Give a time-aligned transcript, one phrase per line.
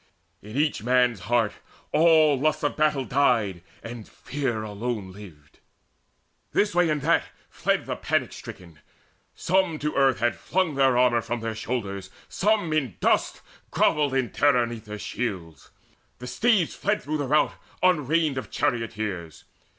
[0.41, 1.53] In each man's heart
[1.91, 5.59] all lust of battle died, And fear alone lived.
[6.53, 8.79] This way, that way fled The panic stricken:
[9.35, 14.31] some to earth had flung The armour from their shoulders; some in dust Grovelled in
[14.31, 15.69] terror 'neath their shields:
[16.17, 17.51] the steeds Fled through the rout
[17.83, 19.43] unreined of charioteers.